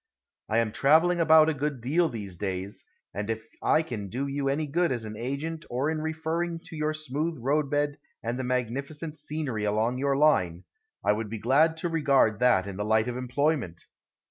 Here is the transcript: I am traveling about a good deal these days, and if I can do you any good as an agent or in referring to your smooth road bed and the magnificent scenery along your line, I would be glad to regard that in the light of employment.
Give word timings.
I 0.49 0.57
am 0.57 0.71
traveling 0.71 1.19
about 1.19 1.47
a 1.47 1.53
good 1.53 1.79
deal 1.79 2.09
these 2.09 2.35
days, 2.35 2.85
and 3.13 3.29
if 3.29 3.47
I 3.61 3.83
can 3.83 4.07
do 4.09 4.25
you 4.25 4.49
any 4.49 4.65
good 4.65 4.91
as 4.91 5.05
an 5.05 5.15
agent 5.15 5.63
or 5.69 5.91
in 5.91 6.01
referring 6.01 6.57
to 6.69 6.75
your 6.75 6.91
smooth 6.95 7.37
road 7.37 7.69
bed 7.69 7.99
and 8.23 8.39
the 8.39 8.43
magnificent 8.43 9.15
scenery 9.15 9.63
along 9.63 9.99
your 9.99 10.17
line, 10.17 10.63
I 11.05 11.13
would 11.13 11.29
be 11.29 11.37
glad 11.37 11.77
to 11.77 11.87
regard 11.89 12.39
that 12.39 12.65
in 12.65 12.77
the 12.77 12.83
light 12.83 13.07
of 13.07 13.15
employment. 13.15 13.85